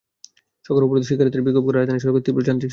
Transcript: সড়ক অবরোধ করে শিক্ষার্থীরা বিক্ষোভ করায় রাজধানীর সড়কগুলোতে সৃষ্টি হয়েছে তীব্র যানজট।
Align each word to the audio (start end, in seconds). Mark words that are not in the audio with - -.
সড়ক 0.65 0.79
অবরোধ 0.87 0.99
করে 1.03 1.09
শিক্ষার্থীরা 1.09 1.45
বিক্ষোভ 1.45 1.65
করায় 1.67 1.79
রাজধানীর 1.81 2.01
সড়কগুলোতে 2.01 2.23
সৃষ্টি 2.23 2.31
হয়েছে 2.33 2.35
তীব্র 2.35 2.47
যানজট। 2.47 2.69